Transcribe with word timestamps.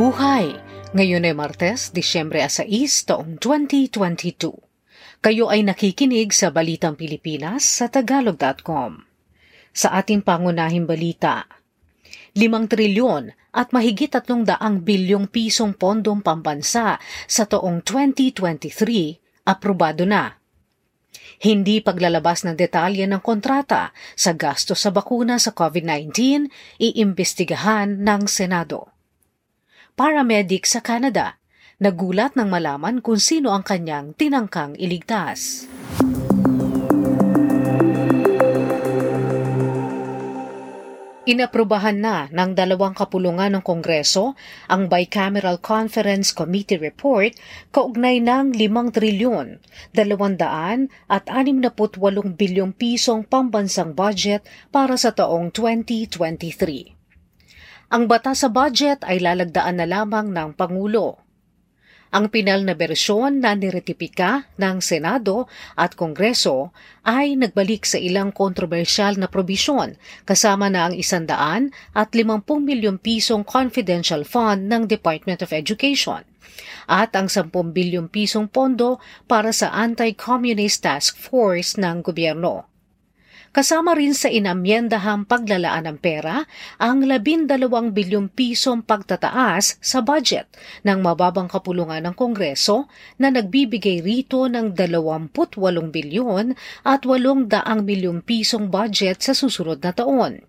Mabuhay! 0.00 0.56
Ngayon 0.96 1.28
ay 1.28 1.36
Martes, 1.36 1.92
Disyembre 1.92 2.40
6, 2.40 2.64
taong 3.04 3.36
2022. 3.36 4.48
Kayo 5.20 5.52
ay 5.52 5.60
nakikinig 5.60 6.32
sa 6.32 6.48
Balitang 6.48 6.96
Pilipinas 6.96 7.68
sa 7.68 7.92
Tagalog.com. 7.92 9.04
Sa 9.76 9.92
ating 9.92 10.24
pangunahing 10.24 10.88
balita, 10.88 11.44
limang 12.32 12.64
trilyon 12.64 13.36
at 13.52 13.76
mahigit 13.76 14.08
tatlong 14.08 14.48
daang 14.48 14.80
bilyong 14.80 15.28
pisong 15.28 15.76
pondong 15.76 16.24
pambansa 16.24 16.96
sa 17.28 17.44
taong 17.44 17.84
2023 17.84 18.72
aprobado 19.52 20.08
na. 20.08 20.40
Hindi 21.44 21.84
paglalabas 21.84 22.48
ng 22.48 22.56
detalye 22.56 23.04
ng 23.04 23.20
kontrata 23.20 23.92
sa 24.16 24.32
gasto 24.32 24.72
sa 24.72 24.88
bakuna 24.88 25.36
sa 25.36 25.52
COVID-19 25.52 26.48
iimbestigahan 26.80 28.00
ng 28.00 28.24
Senado 28.24 28.96
paramedic 29.96 30.66
sa 30.66 30.78
Canada. 30.84 31.40
Nagulat 31.80 32.36
nang 32.36 32.52
malaman 32.52 33.00
kung 33.00 33.16
sino 33.16 33.56
ang 33.56 33.64
kanyang 33.64 34.12
tinangkang 34.12 34.76
iligtas. 34.76 35.64
Inaprubahan 41.30 42.00
na 42.00 42.26
ng 42.32 42.58
dalawang 42.58 42.90
kapulungan 42.90 43.54
ng 43.54 43.62
Kongreso 43.62 44.34
ang 44.66 44.90
Bicameral 44.90 45.62
Conference 45.62 46.34
Committee 46.34 46.76
Report 46.76 47.30
kaugnay 47.70 48.18
ng 48.18 48.50
5 48.56 48.96
trilyon, 48.96 49.62
200 49.94 50.90
at 51.06 51.24
68 51.30 52.34
bilyong 52.34 52.74
pisong 52.74 53.22
pambansang 53.24 53.94
budget 53.94 54.42
para 54.74 54.98
sa 55.00 55.14
taong 55.14 55.54
2023. 55.54 56.99
Ang 57.90 58.06
bata 58.06 58.38
sa 58.38 58.46
budget 58.46 59.02
ay 59.02 59.18
lalagdaan 59.18 59.82
na 59.82 59.86
lamang 59.90 60.30
ng 60.30 60.54
Pangulo. 60.54 61.18
Ang 62.14 62.30
pinal 62.30 62.62
na 62.62 62.78
bersyon 62.78 63.42
na 63.42 63.58
niretipika 63.58 64.46
ng 64.62 64.78
Senado 64.78 65.50
at 65.74 65.98
Kongreso 65.98 66.70
ay 67.02 67.34
nagbalik 67.34 67.82
sa 67.82 67.98
ilang 67.98 68.30
kontrobersyal 68.30 69.18
na 69.18 69.26
probisyon 69.26 69.98
kasama 70.22 70.70
na 70.70 70.86
ang 70.86 70.94
isandaan 70.94 71.74
at 71.90 72.14
50 72.14 72.46
milyong 72.62 73.02
pisong 73.02 73.42
confidential 73.42 74.22
fund 74.22 74.70
ng 74.70 74.86
Department 74.86 75.42
of 75.42 75.50
Education 75.50 76.22
at 76.86 77.10
ang 77.18 77.26
10 77.26 77.50
bilyong 77.50 78.06
pisong 78.06 78.46
pondo 78.46 79.02
para 79.26 79.50
sa 79.50 79.74
Anti-Communist 79.74 80.86
Task 80.86 81.18
Force 81.18 81.74
ng 81.74 82.06
gobyerno. 82.06 82.69
Kasama 83.50 83.98
rin 83.98 84.14
sa 84.14 84.30
inamyendahang 84.30 85.26
paglalaan 85.26 85.90
ng 85.90 85.98
pera 85.98 86.46
ang 86.78 87.02
12 87.02 87.50
bilyong 87.90 88.30
pisong 88.30 88.78
pagtataas 88.86 89.74
sa 89.82 89.98
budget 89.98 90.46
ng 90.86 91.02
mababang 91.02 91.50
kapulungan 91.50 91.98
ng 92.06 92.14
Kongreso 92.14 92.86
na 93.18 93.26
nagbibigay 93.34 94.06
rito 94.06 94.46
ng 94.46 94.70
28 94.70 95.34
bilyon 95.90 96.54
at 96.86 97.02
800 97.02 97.82
milyong 97.82 98.22
pisong 98.22 98.70
budget 98.70 99.18
sa 99.18 99.34
susunod 99.34 99.82
na 99.82 99.90
taon. 99.90 100.46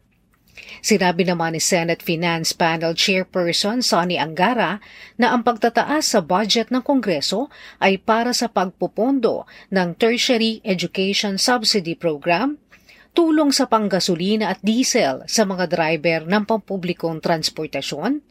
Sinabi 0.86 1.26
naman 1.26 1.58
ni 1.58 1.62
Senate 1.62 2.06
Finance 2.06 2.54
Panel 2.54 2.94
Chairperson 2.94 3.82
Sonny 3.82 4.22
Angara 4.22 4.78
na 5.18 5.34
ang 5.34 5.42
pagtataas 5.42 6.14
sa 6.14 6.22
budget 6.22 6.70
ng 6.70 6.86
Kongreso 6.86 7.50
ay 7.82 7.98
para 7.98 8.30
sa 8.30 8.46
pagpupondo 8.46 9.50
ng 9.74 9.98
Tertiary 9.98 10.62
Education 10.62 11.42
Subsidy 11.42 11.98
Program, 11.98 12.62
tulong 13.12 13.52
sa 13.52 13.68
panggasolina 13.68 14.52
at 14.56 14.60
diesel 14.64 15.28
sa 15.28 15.44
mga 15.44 15.68
driver 15.68 16.22
ng 16.28 16.44
pampublikong 16.48 17.20
transportasyon, 17.20 18.24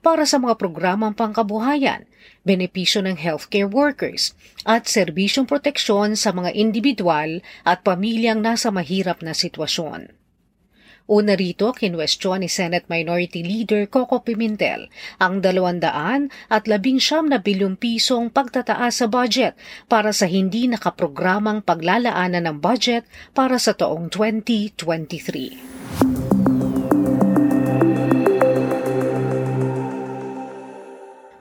para 0.00 0.24
sa 0.26 0.40
mga 0.40 0.58
programang 0.58 1.14
pangkabuhayan, 1.14 2.08
benepisyo 2.42 3.04
ng 3.04 3.16
healthcare 3.20 3.68
workers, 3.68 4.34
at 4.64 4.88
serbisyong 4.88 5.46
proteksyon 5.46 6.16
sa 6.16 6.32
mga 6.34 6.52
individual 6.56 7.40
at 7.62 7.84
pamilyang 7.84 8.42
nasa 8.42 8.72
mahirap 8.72 9.20
na 9.22 9.32
sitwasyon. 9.36 10.12
Una 11.08 11.32
rito, 11.32 11.72
kinwestiyon 11.72 12.44
ni 12.44 12.52
Senate 12.52 12.84
Minority 12.92 13.40
Leader 13.40 13.88
Coco 13.88 14.20
Pimentel 14.20 14.92
ang 15.16 15.40
200 15.40 15.80
at 16.52 16.68
19 16.68 17.32
na 17.32 17.40
bilyong 17.40 17.80
pisong 17.80 18.28
pagtataas 18.28 19.00
sa 19.00 19.08
budget 19.08 19.56
para 19.88 20.12
sa 20.12 20.28
hindi 20.28 20.68
nakaprogramang 20.68 21.64
paglalaanan 21.64 22.44
ng 22.44 22.58
budget 22.60 23.08
para 23.32 23.56
sa 23.56 23.72
taong 23.72 24.12
2023. 24.12 25.77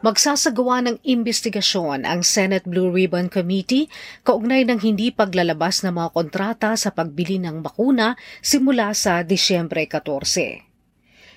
Magsasagawa 0.07 0.87
ng 0.87 0.97
imbestigasyon 1.03 2.07
ang 2.07 2.23
Senate 2.23 2.63
Blue 2.63 2.87
Ribbon 2.87 3.27
Committee 3.27 3.91
kaugnay 4.23 4.63
ng 4.63 4.79
hindi 4.79 5.11
paglalabas 5.11 5.83
ng 5.83 5.99
mga 5.99 6.09
kontrata 6.15 6.71
sa 6.79 6.95
pagbili 6.95 7.43
ng 7.43 7.59
bakuna 7.59 8.15
simula 8.39 8.95
sa 8.95 9.19
Disyembre 9.27 9.83
14. 9.83 10.63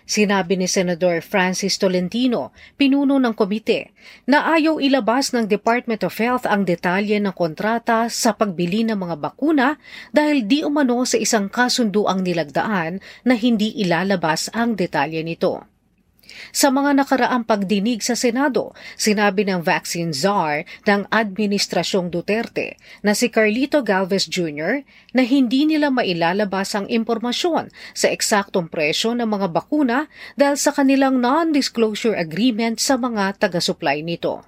Sinabi 0.07 0.55
ni 0.55 0.71
Senador 0.71 1.19
Francis 1.19 1.83
Tolentino, 1.83 2.55
pinuno 2.79 3.19
ng 3.19 3.35
komite, 3.35 3.91
na 4.31 4.55
ayaw 4.55 4.79
ilabas 4.79 5.35
ng 5.35 5.51
Department 5.51 6.07
of 6.07 6.15
Health 6.15 6.47
ang 6.47 6.63
detalye 6.63 7.19
ng 7.19 7.35
kontrata 7.35 8.07
sa 8.07 8.39
pagbili 8.39 8.87
ng 8.87 8.95
mga 8.95 9.17
bakuna 9.19 9.83
dahil 10.15 10.47
di 10.47 10.63
umano 10.63 11.03
sa 11.03 11.19
isang 11.19 11.51
kasunduang 11.51 12.23
nilagdaan 12.23 13.03
na 13.27 13.35
hindi 13.35 13.83
ilalabas 13.83 14.47
ang 14.55 14.79
detalye 14.79 15.27
nito. 15.27 15.80
Sa 16.51 16.69
mga 16.69 16.97
nakaraang 16.99 17.47
pagdinig 17.47 18.03
sa 18.03 18.19
Senado, 18.19 18.75
sinabi 18.95 19.47
ng 19.47 19.63
vaccine 19.63 20.15
czar 20.15 20.67
ng 20.87 21.07
Administrasyong 21.11 22.11
Duterte 22.11 22.79
na 23.03 23.17
si 23.17 23.33
Carlito 23.33 23.81
Galvez 23.81 24.27
Jr. 24.27 24.83
na 25.15 25.23
hindi 25.27 25.67
nila 25.67 25.89
mailalabas 25.91 26.75
ang 26.77 26.87
impormasyon 26.91 27.71
sa 27.97 28.07
eksaktong 28.11 28.71
presyo 28.71 29.17
ng 29.17 29.27
mga 29.27 29.49
bakuna 29.51 30.07
dahil 30.39 30.57
sa 30.59 30.71
kanilang 30.71 31.19
non-disclosure 31.19 32.15
agreement 32.15 32.79
sa 32.79 32.99
mga 33.01 33.39
taga-supply 33.41 34.03
nito. 34.05 34.45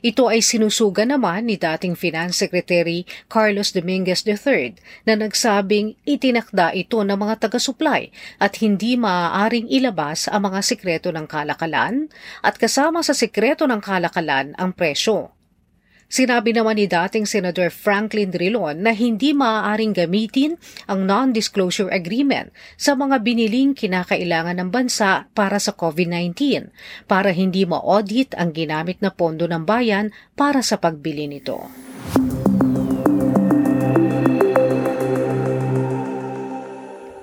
Ito 0.00 0.30
ay 0.30 0.44
sinusuga 0.44 1.02
naman 1.08 1.50
ni 1.50 1.58
dating 1.58 1.98
Finance 1.98 2.38
Secretary 2.40 3.02
Carlos 3.26 3.72
Dominguez 3.74 4.22
III 4.28 4.76
na 5.08 5.18
nagsabing 5.18 5.98
itinakda 6.06 6.76
ito 6.76 7.02
ng 7.02 7.16
mga 7.16 7.48
taga-supply 7.48 8.12
at 8.38 8.60
hindi 8.60 8.94
maaaring 8.94 9.66
ilabas 9.72 10.30
ang 10.30 10.52
mga 10.52 10.60
sikreto 10.62 11.08
ng 11.10 11.26
kalakalan 11.26 12.12
at 12.44 12.60
kasama 12.60 13.00
sa 13.00 13.16
sikreto 13.16 13.64
ng 13.64 13.80
kalakalan 13.82 14.52
ang 14.60 14.70
presyo. 14.76 15.39
Sinabi 16.10 16.50
naman 16.50 16.74
ni 16.74 16.90
dating 16.90 17.22
Senator 17.22 17.70
Franklin 17.70 18.34
Drilon 18.34 18.82
na 18.82 18.90
hindi 18.90 19.30
maaaring 19.30 19.94
gamitin 19.94 20.58
ang 20.90 21.06
non-disclosure 21.06 21.86
agreement 21.86 22.50
sa 22.74 22.98
mga 22.98 23.22
biniling 23.22 23.78
kinakailangan 23.78 24.58
ng 24.58 24.74
bansa 24.74 25.30
para 25.30 25.62
sa 25.62 25.70
COVID-19 25.70 26.66
para 27.06 27.30
hindi 27.30 27.62
ma-audit 27.62 28.34
ang 28.34 28.50
ginamit 28.50 28.98
na 28.98 29.14
pondo 29.14 29.46
ng 29.46 29.62
bayan 29.62 30.10
para 30.34 30.66
sa 30.66 30.82
pagbili 30.82 31.30
nito. 31.30 31.89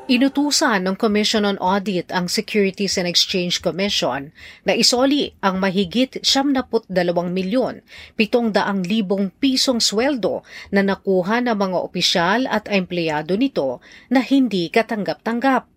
Inutusan 0.07 0.87
ng 0.87 0.95
Commission 0.95 1.43
on 1.43 1.59
Audit 1.59 2.15
ang 2.15 2.31
Securities 2.31 2.95
and 2.95 3.11
Exchange 3.11 3.59
Commission 3.59 4.31
na 4.63 4.71
isoli 4.71 5.35
ang 5.43 5.59
mahigit 5.59 6.23
72 6.23 6.87
milyon 7.27 7.83
700 8.15 8.87
libong 8.87 9.35
pisong 9.35 9.83
sweldo 9.83 10.47
na 10.71 10.79
nakuha 10.79 11.43
ng 11.43 11.59
mga 11.59 11.77
opisyal 11.83 12.47
at 12.47 12.71
empleyado 12.71 13.35
nito 13.35 13.83
na 14.07 14.23
hindi 14.23 14.71
katanggap-tanggap. 14.71 15.76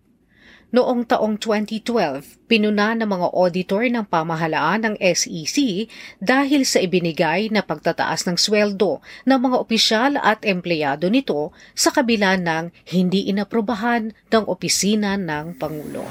Noong 0.71 1.03
taong 1.03 1.35
2012, 1.35 2.47
pinuna 2.47 2.95
ng 2.95 3.03
mga 3.03 3.27
auditor 3.35 3.83
ng 3.91 4.07
pamahalaan 4.07 4.87
ng 4.87 4.95
SEC 5.03 5.91
dahil 6.23 6.63
sa 6.63 6.79
ibinigay 6.79 7.51
na 7.51 7.59
pagtataas 7.59 8.23
ng 8.23 8.39
sweldo 8.39 9.03
ng 9.27 9.35
mga 9.35 9.57
opisyal 9.59 10.15
at 10.15 10.39
empleyado 10.47 11.11
nito 11.11 11.51
sa 11.75 11.91
kabila 11.91 12.39
ng 12.39 12.71
hindi 12.87 13.27
inaprobahan 13.27 14.15
ng 14.31 14.43
opisina 14.47 15.19
ng 15.19 15.59
Pangulo. 15.59 16.07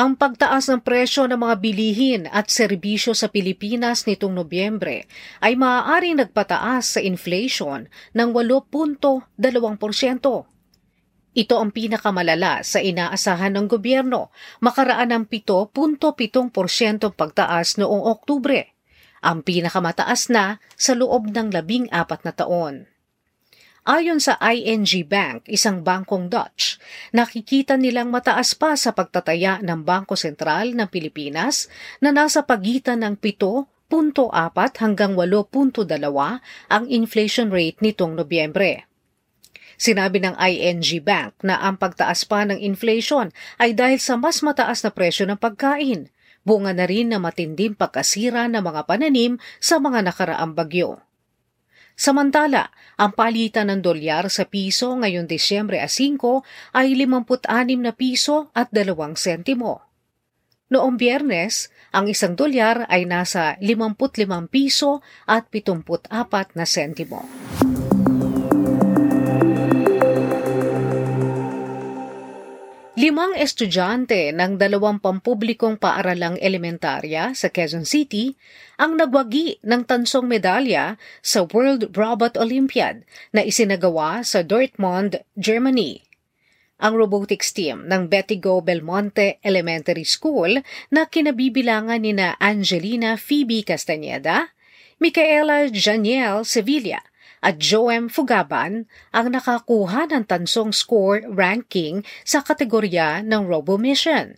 Ang 0.00 0.16
pagtaas 0.16 0.72
ng 0.72 0.80
presyo 0.80 1.28
ng 1.28 1.36
mga 1.36 1.60
bilihin 1.60 2.22
at 2.32 2.48
serbisyo 2.48 3.12
sa 3.12 3.28
Pilipinas 3.28 4.08
nitong 4.08 4.32
Nobyembre 4.32 5.04
ay 5.44 5.60
maaaring 5.60 6.24
nagpataas 6.24 6.96
sa 6.96 7.00
inflation 7.04 7.84
ng 8.16 8.28
8.2%. 8.32 9.28
Ito 11.36 11.54
ang 11.60 11.70
pinakamalala 11.76 12.64
sa 12.64 12.80
inaasahan 12.80 13.52
ng 13.52 13.68
gobyerno 13.68 14.32
makaraan 14.64 15.12
ng 15.12 15.28
7.7% 15.28 15.68
pagtaas 17.12 17.76
noong 17.76 18.00
Oktubre, 18.08 18.72
ang 19.20 19.44
pinakamataas 19.44 20.32
na 20.32 20.64
sa 20.80 20.96
loob 20.96 21.28
ng 21.28 21.52
labing 21.52 21.92
apat 21.92 22.24
na 22.24 22.32
taon. 22.32 22.88
Ayon 23.90 24.22
sa 24.22 24.38
ING 24.38 24.86
Bank, 25.10 25.50
isang 25.50 25.82
bangkong 25.82 26.30
Dutch, 26.30 26.78
nakikita 27.10 27.74
nilang 27.74 28.06
mataas 28.14 28.54
pa 28.54 28.78
sa 28.78 28.94
pagtataya 28.94 29.58
ng 29.66 29.82
Bangko 29.82 30.14
Sentral 30.14 30.78
ng 30.78 30.86
Pilipinas 30.86 31.66
na 31.98 32.14
nasa 32.14 32.46
pagitan 32.46 33.02
ng 33.02 33.18
7.4 33.18 33.90
hanggang 34.78 35.18
8.2 35.18 35.90
ang 36.70 36.84
inflation 36.86 37.50
rate 37.50 37.82
nitong 37.82 38.14
Nobyembre. 38.14 38.86
Sinabi 39.74 40.22
ng 40.22 40.38
ING 40.38 40.86
Bank 41.02 41.42
na 41.42 41.58
ang 41.58 41.74
pagtaas 41.74 42.22
pa 42.22 42.46
ng 42.46 42.62
inflation 42.62 43.34
ay 43.58 43.74
dahil 43.74 43.98
sa 43.98 44.14
mas 44.14 44.38
mataas 44.46 44.86
na 44.86 44.94
presyo 44.94 45.26
ng 45.26 45.42
pagkain. 45.42 46.14
Bunga 46.46 46.70
na 46.70 46.86
rin 46.86 47.10
na 47.10 47.18
matinding 47.18 47.74
pagkasira 47.74 48.46
ng 48.54 48.62
mga 48.62 48.86
pananim 48.86 49.42
sa 49.58 49.82
mga 49.82 50.06
nakaraang 50.06 50.54
bagyo. 50.54 51.02
Samantala, 51.96 52.72
ang 53.00 53.16
palitan 53.16 53.72
ng 53.72 53.80
dolyar 53.80 54.28
sa 54.28 54.44
piso 54.44 54.92
ngayong 54.92 55.24
Disyembre 55.24 55.80
5 55.80 56.76
ay 56.76 56.92
56 56.92 57.80
na 57.80 57.92
piso 57.96 58.52
at 58.52 58.68
2 58.72 58.92
sentimo. 59.16 59.84
Noong 60.70 60.94
biyernes, 61.00 61.72
ang 61.90 62.06
isang 62.06 62.38
dolyar 62.38 62.86
ay 62.86 63.02
nasa 63.02 63.58
55 63.58 64.28
piso 64.46 65.02
at 65.26 65.50
74 65.50 66.54
na 66.54 66.62
sentimo. 66.62 67.26
Limang 73.20 73.36
estudyante 73.36 74.32
ng 74.32 74.56
dalawang 74.56 74.96
pampublikong 74.96 75.76
paaralang 75.76 76.40
elementarya 76.40 77.36
sa 77.36 77.52
Quezon 77.52 77.84
City 77.84 78.32
ang 78.80 78.96
nagwagi 78.96 79.60
ng 79.60 79.84
tansong 79.84 80.24
medalya 80.24 80.96
sa 81.20 81.44
World 81.44 81.92
Robot 81.92 82.40
Olympiad 82.40 83.04
na 83.36 83.44
isinagawa 83.44 84.24
sa 84.24 84.40
Dortmund, 84.40 85.20
Germany. 85.36 86.00
Ang 86.80 86.96
robotics 86.96 87.52
team 87.52 87.84
ng 87.84 88.08
Bettigo 88.08 88.64
Belmonte 88.64 89.36
Elementary 89.44 90.08
School 90.08 90.56
na 90.88 91.04
kinabibilangan 91.04 92.00
ni 92.00 92.16
na 92.16 92.40
Angelina 92.40 93.20
Phoebe 93.20 93.68
Castañeda, 93.68 94.56
Micaela 94.96 95.68
Janiel 95.68 96.48
Sevilla 96.48 97.04
at 97.40 97.56
Joem 97.56 98.12
Fugaban 98.12 98.84
ang 99.12 99.26
nakakuha 99.32 100.08
ng 100.12 100.24
tansong 100.28 100.76
score 100.76 101.24
ranking 101.28 102.04
sa 102.24 102.44
kategorya 102.44 103.24
ng 103.24 103.48
RoboMission. 103.48 104.36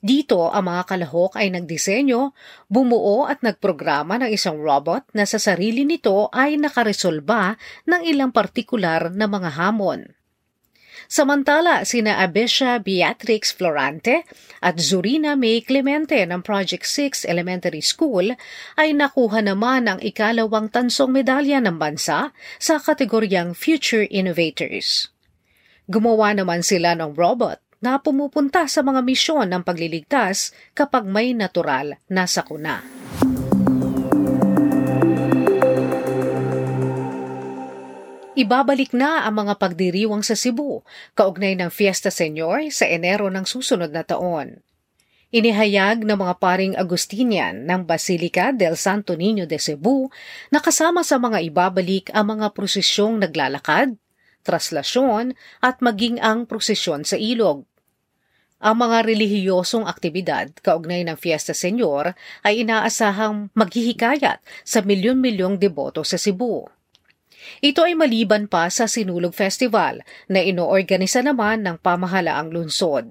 Dito, 0.00 0.48
ang 0.48 0.64
mga 0.64 0.88
kalahok 0.88 1.36
ay 1.36 1.52
nagdisenyo, 1.52 2.32
bumuo 2.72 3.28
at 3.28 3.44
nagprograma 3.44 4.16
ng 4.16 4.32
isang 4.32 4.56
robot 4.56 5.04
na 5.12 5.28
sa 5.28 5.36
sarili 5.36 5.84
nito 5.84 6.32
ay 6.32 6.56
nakaresolba 6.56 7.60
ng 7.84 8.08
ilang 8.08 8.32
partikular 8.32 9.12
na 9.12 9.28
mga 9.28 9.60
hamon. 9.60 10.19
Samantala, 11.10 11.82
sina 11.82 12.22
Abesha 12.22 12.78
Beatrix 12.78 13.50
Florante 13.50 14.22
at 14.62 14.78
Zurina 14.78 15.34
May 15.34 15.58
Clemente 15.58 16.22
ng 16.22 16.38
Project 16.38 16.86
6 16.86 17.26
Elementary 17.26 17.82
School 17.82 18.30
ay 18.78 18.94
nakuha 18.94 19.42
naman 19.42 19.90
ang 19.90 19.98
ikalawang 19.98 20.70
tansong 20.70 21.10
medalya 21.10 21.58
ng 21.58 21.82
bansa 21.82 22.30
sa 22.62 22.78
kategoryang 22.78 23.58
Future 23.58 24.06
Innovators. 24.06 25.10
Gumawa 25.90 26.30
naman 26.30 26.62
sila 26.62 26.94
ng 26.94 27.18
robot 27.18 27.58
na 27.82 27.98
pumupunta 27.98 28.70
sa 28.70 28.86
mga 28.86 29.02
misyon 29.02 29.50
ng 29.50 29.66
pagliligtas 29.66 30.54
kapag 30.78 31.10
may 31.10 31.34
natural 31.34 31.98
na 32.06 32.30
sakuna. 32.30 32.99
Ibabalik 38.40 38.96
na 38.96 39.28
ang 39.28 39.36
mga 39.36 39.60
pagdiriwang 39.60 40.24
sa 40.24 40.32
Cebu, 40.32 40.80
kaugnay 41.12 41.60
ng 41.60 41.68
Fiesta 41.68 42.08
Senyor 42.08 42.72
sa 42.72 42.88
Enero 42.88 43.28
ng 43.28 43.44
susunod 43.44 43.92
na 43.92 44.00
taon. 44.00 44.64
Inihayag 45.28 46.08
ng 46.08 46.16
mga 46.16 46.40
paring 46.40 46.72
Agustinian 46.72 47.68
ng 47.68 47.84
Basilica 47.84 48.48
del 48.48 48.80
Santo 48.80 49.12
Niño 49.12 49.44
de 49.44 49.60
Cebu 49.60 50.08
na 50.48 50.64
kasama 50.64 51.04
sa 51.04 51.20
mga 51.20 51.36
ibabalik 51.52 52.08
ang 52.16 52.32
mga 52.32 52.56
prosesyong 52.56 53.20
naglalakad, 53.20 54.00
traslasyon 54.40 55.36
at 55.60 55.84
maging 55.84 56.16
ang 56.24 56.48
prosesyon 56.48 57.04
sa 57.04 57.20
ilog. 57.20 57.68
Ang 58.56 58.88
mga 58.88 59.04
relihiyosong 59.04 59.84
aktibidad 59.84 60.48
kaugnay 60.64 61.04
ng 61.04 61.20
Fiesta 61.20 61.52
Senyor 61.52 62.16
ay 62.40 62.64
inaasahang 62.64 63.52
maghihikayat 63.52 64.40
sa 64.64 64.80
milyon-milyong 64.80 65.60
deboto 65.60 66.00
sa 66.08 66.16
Cebu. 66.16 66.79
Ito 67.58 67.82
ay 67.82 67.98
maliban 67.98 68.46
pa 68.46 68.70
sa 68.70 68.86
Sinulog 68.86 69.34
Festival 69.34 70.06
na 70.30 70.38
inoorganisa 70.38 71.26
naman 71.26 71.66
ng 71.66 71.82
pamahalaang 71.82 72.54
lungsod. 72.54 73.10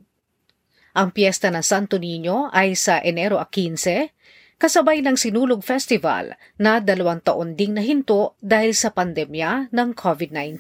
Ang 0.96 1.10
piyesta 1.12 1.52
ng 1.52 1.62
Santo 1.62 2.00
Niño 2.00 2.48
ay 2.56 2.80
sa 2.80 3.04
Enero 3.04 3.38
15, 3.38 4.16
kasabay 4.60 5.04
ng 5.04 5.20
Sinulog 5.20 5.62
Festival 5.64 6.40
na 6.60 6.84
dalawang 6.84 7.24
taon 7.24 7.56
ding 7.56 7.76
nahinto 7.76 8.40
dahil 8.42 8.76
sa 8.76 8.92
pandemya 8.92 9.72
ng 9.72 9.90
COVID-19. 9.96 10.60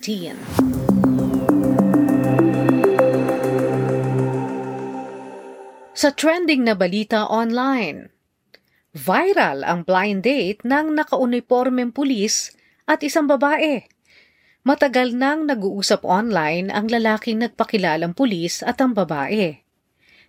Sa 5.99 6.15
trending 6.15 6.63
na 6.63 6.79
balita 6.79 7.27
online, 7.27 8.07
viral 8.95 9.67
ang 9.67 9.83
blind 9.83 10.23
date 10.23 10.63
ng 10.63 10.95
nakauniformeng 10.95 11.91
pulis 11.91 12.55
at 12.89 13.05
isang 13.05 13.29
babae. 13.29 13.85
Matagal 14.65 15.13
nang 15.13 15.45
nag-uusap 15.45 16.01
online 16.01 16.73
ang 16.73 16.89
lalaking 16.89 17.45
nagpakilalang 17.45 18.17
pulis 18.17 18.65
at 18.65 18.81
ang 18.81 18.97
babae. 18.97 19.61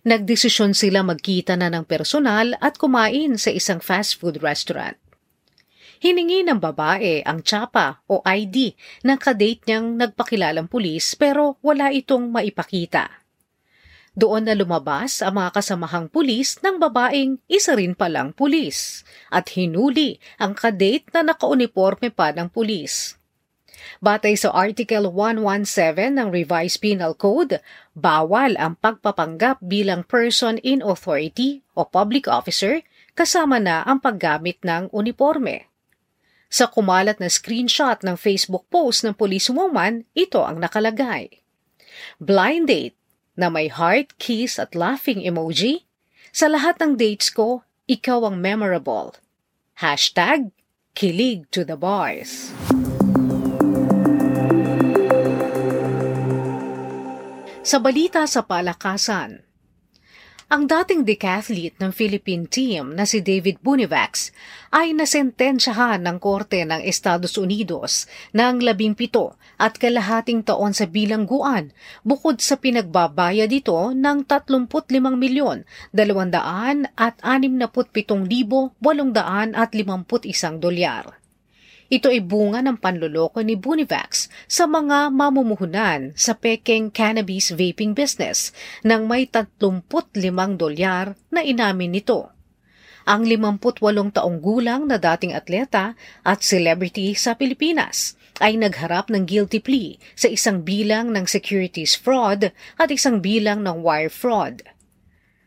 Nagdesisyon 0.05 0.77
sila 0.77 1.01
magkita 1.01 1.57
na 1.57 1.73
ng 1.73 1.85
personal 1.85 2.57
at 2.61 2.77
kumain 2.77 3.37
sa 3.37 3.49
isang 3.49 3.81
fast 3.81 4.17
food 4.21 4.41
restaurant. 4.41 4.97
Hiningi 6.01 6.41
ng 6.41 6.57
babae 6.57 7.21
ang 7.21 7.45
tsapa 7.45 8.01
o 8.09 8.25
ID 8.25 8.73
ng 9.05 9.17
kadate 9.21 9.61
niyang 9.69 10.01
nagpakilalang 10.01 10.65
pulis 10.65 11.13
pero 11.13 11.61
wala 11.61 11.93
itong 11.93 12.33
maipakita. 12.33 13.20
Doon 14.11 14.43
na 14.43 14.51
lumabas 14.51 15.23
ang 15.23 15.39
mga 15.39 15.55
kasamahang 15.55 16.11
pulis 16.11 16.59
ng 16.59 16.83
babaeng 16.83 17.39
isa 17.47 17.79
rin 17.79 17.95
palang 17.95 18.35
pulis 18.35 19.07
at 19.31 19.47
hinuli 19.55 20.19
ang 20.35 20.51
kadate 20.51 21.07
na 21.15 21.23
nakauniforme 21.23 22.11
pa 22.11 22.35
ng 22.35 22.51
pulis. 22.51 23.15
Batay 24.03 24.35
sa 24.35 24.51
Article 24.51 25.07
117 25.15 26.11
ng 26.11 26.27
Revised 26.27 26.83
Penal 26.83 27.15
Code, 27.15 27.63
bawal 27.95 28.59
ang 28.59 28.75
pagpapanggap 28.83 29.63
bilang 29.63 30.03
person 30.03 30.59
in 30.59 30.83
authority 30.83 31.63
o 31.71 31.87
public 31.87 32.27
officer 32.27 32.83
kasama 33.15 33.63
na 33.63 33.79
ang 33.87 34.03
paggamit 34.03 34.59
ng 34.61 34.91
uniforme. 34.91 35.71
Sa 36.51 36.67
kumalat 36.67 37.23
na 37.23 37.31
screenshot 37.31 38.03
ng 38.03 38.19
Facebook 38.19 38.67
post 38.67 39.07
ng 39.07 39.15
policewoman, 39.15 40.03
ito 40.11 40.43
ang 40.43 40.59
nakalagay. 40.59 41.31
Blind 42.19 42.67
date 42.67 43.00
na 43.41 43.49
may 43.49 43.65
heart, 43.65 44.13
kiss 44.21 44.61
at 44.61 44.77
laughing 44.77 45.25
emoji? 45.25 45.89
Sa 46.29 46.45
lahat 46.45 46.77
ng 46.77 46.93
dates 46.93 47.33
ko, 47.33 47.65
ikaw 47.89 48.29
ang 48.29 48.37
memorable. 48.37 49.17
Hashtag, 49.81 50.53
kilig 50.93 51.49
to 51.49 51.65
the 51.65 51.73
bars. 51.73 52.53
Sa 57.65 57.81
balita 57.81 58.29
sa 58.29 58.45
palakasan, 58.45 59.41
ang 60.51 60.67
dating 60.67 61.07
decathlete 61.07 61.79
ng 61.79 61.95
Philippine 61.95 62.43
team 62.43 62.91
na 62.91 63.07
si 63.07 63.23
David 63.23 63.63
Bunivax 63.63 64.35
ay 64.75 64.91
nasentensyahan 64.91 66.03
ng 66.03 66.19
Korte 66.19 66.67
ng 66.67 66.83
Estados 66.83 67.39
Unidos 67.39 68.03
ng 68.35 68.59
labing 68.59 68.91
pito 68.91 69.39
at 69.55 69.79
kalahating 69.79 70.43
taon 70.43 70.75
sa 70.75 70.91
bilangguan 70.91 71.71
bukod 72.03 72.43
sa 72.43 72.59
pinagbabaya 72.59 73.47
dito 73.47 73.95
ng 73.95 74.27
35 74.27 74.91
milyon 75.15 75.63
200 75.95 76.35
at 76.99 77.15
67,851 77.23 78.75
dolyar. 80.59 81.20
Ito 81.91 82.07
ay 82.07 82.23
bunga 82.23 82.63
ng 82.63 82.79
panloloko 82.79 83.43
ni 83.43 83.59
Bunivax 83.59 84.31
sa 84.47 84.63
mga 84.63 85.11
mamumuhunan 85.11 86.15
sa 86.15 86.31
Peking 86.39 86.87
cannabis 86.87 87.51
vaping 87.51 87.91
business 87.91 88.55
nang 88.79 89.11
may 89.11 89.27
35 89.27 89.91
dolyar 90.55 91.19
na 91.27 91.43
inamin 91.43 91.91
nito. 91.91 92.31
Ang 93.03 93.27
58 93.27 93.83
taong 94.15 94.39
gulang 94.39 94.87
na 94.87 94.95
dating 94.95 95.35
atleta 95.35 95.99
at 96.23 96.39
celebrity 96.47 97.11
sa 97.11 97.35
Pilipinas 97.35 98.15
ay 98.39 98.55
nagharap 98.55 99.11
ng 99.11 99.27
guilty 99.27 99.59
plea 99.59 99.99
sa 100.15 100.31
isang 100.31 100.63
bilang 100.63 101.11
ng 101.11 101.27
securities 101.27 101.99
fraud 101.99 102.55
at 102.79 102.87
isang 102.87 103.19
bilang 103.19 103.67
ng 103.67 103.83
wire 103.83 104.07
fraud. 104.07 104.63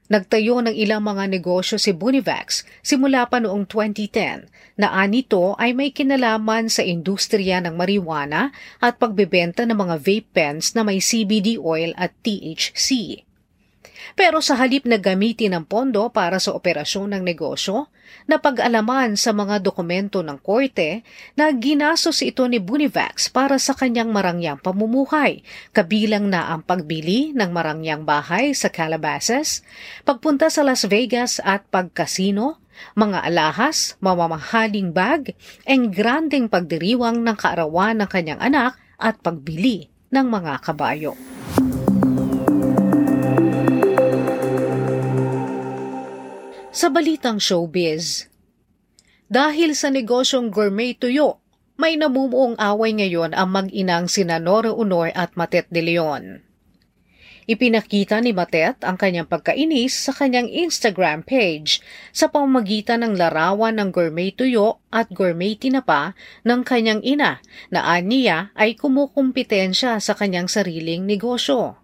Nagtayo 0.04 0.60
ng 0.60 0.76
ilang 0.76 1.00
mga 1.00 1.32
negosyo 1.32 1.80
si 1.80 1.96
Bonivax 1.96 2.68
simula 2.84 3.24
pa 3.24 3.40
noong 3.40 3.64
2010 3.64 4.76
na 4.76 4.92
anito 4.92 5.56
ay 5.56 5.72
may 5.72 5.96
kinalaman 5.96 6.68
sa 6.68 6.84
industriya 6.84 7.64
ng 7.64 7.72
marijuana 7.72 8.52
at 8.84 9.00
pagbebenta 9.00 9.64
ng 9.64 9.72
mga 9.72 9.96
vape 10.04 10.28
pens 10.28 10.76
na 10.76 10.84
may 10.84 11.00
CBD 11.00 11.56
oil 11.56 11.96
at 11.96 12.12
THC. 12.20 13.23
Pero 14.12 14.44
sa 14.44 14.60
halip 14.60 14.84
na 14.84 15.00
gamitin 15.00 15.56
ang 15.56 15.64
pondo 15.64 16.12
para 16.12 16.36
sa 16.36 16.52
operasyon 16.52 17.16
ng 17.16 17.22
negosyo, 17.24 17.88
napag-alaman 18.28 19.16
sa 19.16 19.32
mga 19.32 19.64
dokumento 19.64 20.20
ng 20.20 20.36
korte 20.40 21.00
na 21.34 21.48
ginastos 21.52 22.20
ito 22.20 22.44
ni 22.44 22.60
Bunivax 22.60 23.32
para 23.32 23.56
sa 23.56 23.72
kanyang 23.72 24.12
marangyang 24.12 24.60
pamumuhay, 24.60 25.40
kabilang 25.72 26.28
na 26.28 26.52
ang 26.52 26.60
pagbili 26.60 27.32
ng 27.32 27.50
marangyang 27.50 28.04
bahay 28.04 28.52
sa 28.52 28.68
Calabasas, 28.68 29.64
pagpunta 30.04 30.52
sa 30.52 30.60
Las 30.60 30.84
Vegas 30.84 31.40
at 31.40 31.64
pagkasino, 31.72 32.60
mga 32.98 33.22
alahas, 33.22 33.94
mamamahaling 34.02 34.90
bag, 34.90 35.38
ang 35.62 35.94
granding 35.94 36.50
pagdiriwang 36.50 37.22
ng 37.22 37.36
kaarawan 37.38 38.02
ng 38.02 38.08
kanyang 38.10 38.40
anak 38.42 38.74
at 38.98 39.18
pagbili 39.22 39.90
ng 40.10 40.26
mga 40.26 40.62
kabayo. 40.62 41.14
Sa 46.74 46.90
balitang 46.90 47.38
showbiz, 47.38 48.26
dahil 49.30 49.78
sa 49.78 49.94
negosyong 49.94 50.50
gourmet 50.50 50.98
tuyo, 50.98 51.38
may 51.78 51.94
namumuong 51.94 52.58
away 52.58 52.90
ngayon 52.90 53.30
ang 53.30 53.54
mag-inang 53.54 54.10
sina 54.10 54.42
Nora 54.42 54.74
Honor 54.74 55.14
at 55.14 55.38
Matet 55.38 55.70
de 55.70 55.78
Leon. 55.78 56.42
Ipinakita 57.46 58.18
ni 58.18 58.34
Matet 58.34 58.82
ang 58.82 58.98
kanyang 58.98 59.30
pagkainis 59.30 59.94
sa 59.94 60.10
kanyang 60.10 60.50
Instagram 60.50 61.22
page 61.22 61.78
sa 62.10 62.26
pamamagitan 62.26 63.06
ng 63.06 63.14
larawan 63.22 63.78
ng 63.78 63.94
gourmet 63.94 64.34
tuyo 64.34 64.82
at 64.90 65.06
gourmet 65.14 65.54
tinapa 65.54 66.18
ng 66.42 66.66
kanyang 66.66 67.06
ina 67.06 67.38
na 67.70 67.86
aniya 67.86 68.50
ay 68.58 68.74
kumukumpetensya 68.74 70.02
sa 70.02 70.12
kanyang 70.18 70.50
sariling 70.50 71.06
negosyo. 71.06 71.83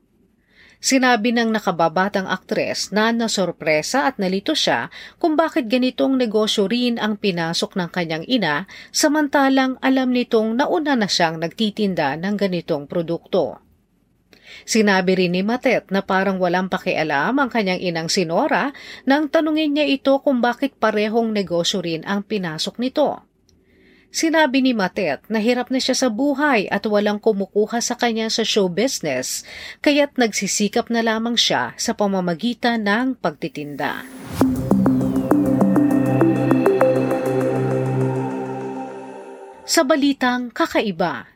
Sinabi 0.81 1.37
ng 1.37 1.53
nakababatang 1.53 2.25
aktres 2.25 2.89
na 2.89 3.13
nasorpresa 3.13 4.09
at 4.09 4.17
nalito 4.17 4.57
siya 4.57 4.89
kung 5.21 5.37
bakit 5.37 5.69
ganitong 5.69 6.17
negosyo 6.17 6.73
rin 6.73 6.97
ang 6.97 7.21
pinasok 7.21 7.77
ng 7.77 7.89
kanyang 7.93 8.25
ina 8.25 8.65
samantalang 8.89 9.77
alam 9.85 10.09
nitong 10.09 10.57
nauna 10.57 10.97
na 10.97 11.05
siyang 11.05 11.37
nagtitinda 11.37 12.17
ng 12.17 12.33
ganitong 12.33 12.89
produkto. 12.89 13.61
Sinabi 14.65 15.21
rin 15.21 15.37
ni 15.37 15.45
Matet 15.45 15.93
na 15.93 16.01
parang 16.01 16.41
walang 16.41 16.73
pakialam 16.73 17.37
ang 17.37 17.53
kanyang 17.53 17.79
inang 17.85 18.09
sinora 18.09 18.73
nang 19.05 19.29
tanungin 19.29 19.77
niya 19.77 19.87
ito 19.87 20.17
kung 20.25 20.41
bakit 20.41 20.81
parehong 20.81 21.31
negosyo 21.31 21.85
rin 21.85 22.09
ang 22.09 22.25
pinasok 22.25 22.81
nito. 22.81 23.30
Sinabi 24.11 24.59
ni 24.59 24.75
Matet 24.75 25.23
na 25.31 25.39
hirap 25.39 25.71
na 25.71 25.79
siya 25.79 25.95
sa 25.95 26.11
buhay 26.11 26.67
at 26.67 26.83
walang 26.83 27.23
kumukuha 27.23 27.79
sa 27.79 27.95
kanya 27.95 28.27
sa 28.27 28.43
show 28.43 28.67
business, 28.67 29.47
kaya't 29.87 30.19
nagsisikap 30.19 30.91
na 30.91 30.99
lamang 30.99 31.39
siya 31.39 31.79
sa 31.79 31.95
pamamagitan 31.95 32.83
ng 32.83 33.15
pagtitinda. 33.23 34.03
Sa 39.63 39.87
balitang 39.87 40.51
kakaiba, 40.51 41.31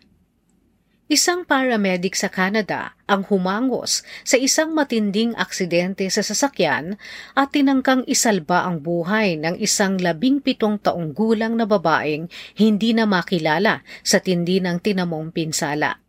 Isang 1.04 1.44
paramedic 1.44 2.16
sa 2.16 2.32
Canada 2.32 2.96
ang 3.04 3.28
humangos 3.28 4.00
sa 4.24 4.40
isang 4.40 4.72
matinding 4.72 5.36
aksidente 5.36 6.08
sa 6.08 6.24
sasakyan 6.24 6.96
at 7.36 7.52
tinangkang 7.52 8.08
isalba 8.08 8.64
ang 8.64 8.80
buhay 8.80 9.36
ng 9.36 9.60
isang 9.60 10.00
labing 10.00 10.40
pitong 10.40 10.80
taong 10.80 11.12
gulang 11.12 11.60
na 11.60 11.68
babaeng 11.68 12.32
hindi 12.56 12.96
na 12.96 13.04
makilala 13.04 13.84
sa 14.00 14.16
tindi 14.16 14.64
ng 14.64 14.80
tinamong 14.80 15.28
pinsala. 15.28 16.00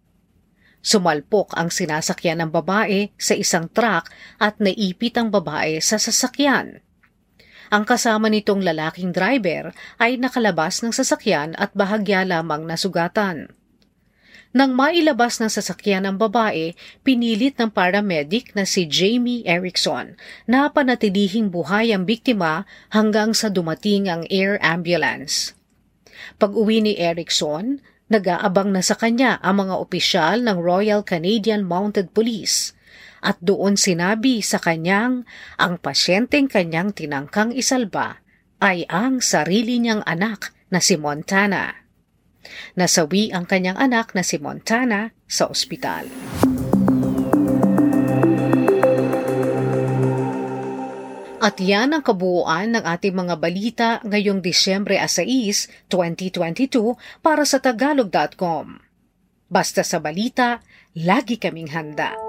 Sumalpok 0.79 1.59
ang 1.59 1.75
sinasakyan 1.75 2.47
ng 2.47 2.55
babae 2.55 3.11
sa 3.19 3.35
isang 3.35 3.67
truck 3.67 4.07
at 4.39 4.63
naipit 4.63 5.19
ang 5.19 5.27
babae 5.27 5.83
sa 5.83 5.99
sasakyan. 5.99 6.79
Ang 7.67 7.83
kasama 7.83 8.31
nitong 8.31 8.63
lalaking 8.63 9.11
driver 9.11 9.75
ay 9.99 10.15
nakalabas 10.15 10.79
ng 10.87 10.95
sasakyan 10.95 11.51
at 11.59 11.75
bahagya 11.75 12.23
lamang 12.23 12.63
nasugatan. 12.63 13.54
Nang 14.55 14.71
mailabas 14.71 15.43
ng 15.43 15.51
sasakyan 15.51 16.07
ng 16.07 16.15
babae, 16.15 16.79
pinilit 17.03 17.59
ng 17.59 17.67
paramedic 17.75 18.55
na 18.55 18.63
si 18.63 18.87
Jamie 18.87 19.43
Erickson 19.43 20.15
na 20.47 20.71
panatilihing 20.71 21.51
buhay 21.51 21.91
ang 21.91 22.07
biktima 22.07 22.63
hanggang 22.95 23.35
sa 23.35 23.51
dumating 23.51 24.07
ang 24.07 24.23
air 24.31 24.55
ambulance. 24.63 25.51
Pag-uwi 26.39 26.79
ni 26.79 26.95
Erickson, 26.95 27.83
nag-aabang 28.07 28.71
na 28.71 28.79
sa 28.79 28.95
kanya 28.95 29.43
ang 29.43 29.67
mga 29.67 29.75
opisyal 29.75 30.39
ng 30.39 30.55
Royal 30.63 31.03
Canadian 31.03 31.67
Mounted 31.67 32.15
Police 32.15 32.71
at 33.19 33.35
doon 33.43 33.75
sinabi 33.75 34.39
sa 34.39 34.63
kanyang 34.63 35.27
ang 35.59 35.83
pasyenteng 35.83 36.47
kanyang 36.47 36.95
tinangkang 36.95 37.51
isalba 37.51 38.23
ay 38.63 38.87
ang 38.87 39.19
sarili 39.19 39.83
niyang 39.83 39.99
anak 40.07 40.55
na 40.71 40.79
si 40.79 40.95
Montana. 40.95 41.84
Nasawi 42.73 43.29
ang 43.29 43.45
kanyang 43.47 43.77
anak 43.77 44.17
na 44.17 44.25
si 44.25 44.41
Montana 44.41 45.13
sa 45.29 45.47
ospital. 45.47 46.09
At 51.45 51.61
yan 51.61 51.93
ang 51.93 52.01
kabuuan 52.01 52.73
ng 52.73 52.81
ating 52.81 53.13
mga 53.13 53.35
balita 53.37 53.89
ngayong 54.01 54.41
Disyembre 54.41 54.97
6, 54.97 55.85
2022 55.93 56.97
para 57.21 57.45
sa 57.45 57.61
tagalog.com. 57.61 58.81
Basta 59.45 59.85
sa 59.85 60.01
balita, 60.01 60.65
lagi 60.97 61.37
kaming 61.37 61.69
handa. 61.69 62.24